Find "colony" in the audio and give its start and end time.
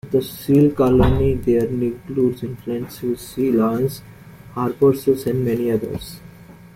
0.71-1.35